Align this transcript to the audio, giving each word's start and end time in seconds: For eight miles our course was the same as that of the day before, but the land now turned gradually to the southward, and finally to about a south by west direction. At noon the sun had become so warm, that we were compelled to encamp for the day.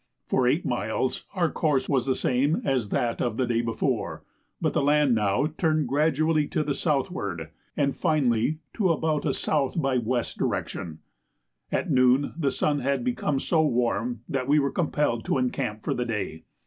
For 0.25 0.47
eight 0.47 0.65
miles 0.65 1.25
our 1.35 1.51
course 1.51 1.87
was 1.87 2.07
the 2.07 2.15
same 2.15 2.63
as 2.65 2.89
that 2.89 3.21
of 3.21 3.37
the 3.37 3.45
day 3.45 3.61
before, 3.61 4.23
but 4.59 4.73
the 4.73 4.81
land 4.81 5.13
now 5.13 5.45
turned 5.59 5.87
gradually 5.87 6.47
to 6.47 6.63
the 6.63 6.73
southward, 6.73 7.51
and 7.77 7.95
finally 7.95 8.61
to 8.73 8.89
about 8.89 9.27
a 9.27 9.33
south 9.35 9.79
by 9.79 9.99
west 9.99 10.39
direction. 10.39 11.01
At 11.71 11.91
noon 11.91 12.33
the 12.35 12.49
sun 12.49 12.79
had 12.79 13.03
become 13.03 13.39
so 13.39 13.63
warm, 13.63 14.21
that 14.27 14.47
we 14.47 14.57
were 14.57 14.71
compelled 14.71 15.23
to 15.25 15.37
encamp 15.37 15.83
for 15.83 15.93
the 15.93 16.05
day. 16.05 16.45